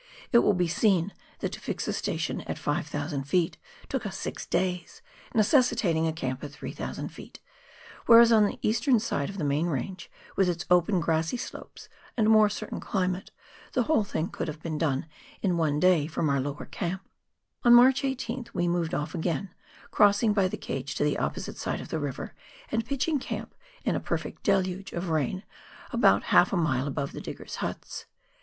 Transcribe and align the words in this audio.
It 0.31 0.39
will 0.39 0.55
be 0.55 0.67
seen 0.67 1.13
that 1.41 1.51
to 1.51 1.59
fix 1.59 1.87
a 1.87 1.93
station, 1.93 2.41
at 2.47 2.57
5,000 2.57 3.23
ft. 3.23 3.53
took 3.87 4.03
us 4.07 4.17
six 4.17 4.47
days, 4.47 5.03
necessitating 5.35 6.07
a 6.07 6.11
camp 6.11 6.43
at 6.43 6.49
3,000 6.51 7.09
feet, 7.09 7.39
whereas 8.07 8.31
on 8.31 8.47
the 8.47 8.57
eastern 8.63 8.99
side 8.99 9.29
of 9.29 9.37
the 9.37 9.43
main 9.43 9.67
range, 9.67 10.09
with 10.35 10.49
its 10.49 10.65
open 10.71 11.01
grassy 11.01 11.37
slopes 11.37 11.87
and 12.17 12.27
more 12.31 12.49
certain 12.49 12.79
climate, 12.79 13.29
the 13.73 13.83
whole 13.83 14.03
thing 14.03 14.29
could 14.29 14.47
have 14.47 14.59
been 14.63 14.79
done 14.79 15.05
in 15.43 15.55
one 15.55 15.79
day 15.79 16.07
from 16.07 16.31
our 16.31 16.39
lower 16.41 16.65
camp. 16.65 17.07
On 17.63 17.71
March 17.75 18.01
18th 18.01 18.55
we 18.55 18.67
moved 18.67 18.93
ofi 18.93 19.13
again, 19.13 19.53
crossing 19.91 20.33
by 20.33 20.47
the 20.47 20.57
cage 20.57 20.95
to 20.95 21.03
the 21.03 21.19
opposite 21.19 21.57
side 21.57 21.79
of 21.79 21.89
the 21.89 21.99
river, 21.99 22.33
and 22.71 22.87
pitching 22.87 23.19
camp, 23.19 23.53
in 23.85 23.95
a 23.95 23.99
perfect 23.99 24.41
deluge 24.41 24.93
of 24.93 25.09
rain, 25.09 25.43
about 25.93 26.23
half 26.33 26.51
a 26.51 26.57
mile 26.57 26.87
above 26.87 27.11
the 27.11 27.21
diggers' 27.21 27.57
huts. 27.57 28.07